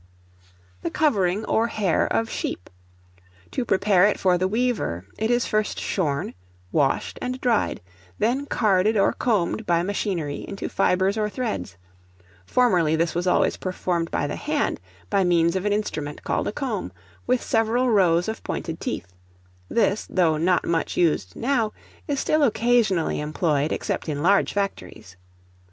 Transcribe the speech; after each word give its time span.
The 0.81 0.89
covering 0.89 1.45
or 1.45 1.67
hair 1.67 2.07
of 2.07 2.27
sheep. 2.27 2.71
To 3.51 3.63
prepare 3.63 4.07
it 4.07 4.19
for 4.19 4.35
the 4.35 4.47
weaver, 4.47 5.05
it 5.19 5.29
is 5.29 5.45
first 5.45 5.79
shorn, 5.79 6.33
washed, 6.71 7.19
and 7.21 7.39
dried, 7.39 7.81
then 8.17 8.47
carded 8.47 8.97
or 8.97 9.13
combed 9.13 9.67
by 9.67 9.83
machinery 9.83 10.37
into 10.47 10.69
fibres 10.69 11.19
or 11.19 11.29
threads: 11.29 11.77
formerly 12.47 12.95
this 12.95 13.13
was 13.13 13.27
always 13.27 13.57
performed 13.57 14.09
by 14.09 14.25
the 14.25 14.37
hand, 14.37 14.79
by 15.11 15.23
means 15.23 15.55
of 15.55 15.65
an 15.65 15.71
instrument, 15.71 16.23
called 16.23 16.47
a 16.47 16.51
comb, 16.51 16.91
with 17.27 17.43
several 17.43 17.87
rows 17.91 18.27
of 18.27 18.41
pointed 18.43 18.79
teeth; 18.79 19.13
this, 19.69 20.07
though 20.09 20.35
not 20.35 20.65
much 20.65 20.97
used 20.97 21.35
now, 21.35 21.73
is 22.07 22.19
still 22.19 22.41
occasionally 22.41 23.19
employed, 23.19 23.71
except 23.71 24.09
in 24.09 24.23
large 24.23 24.51
factories. 24.51 25.15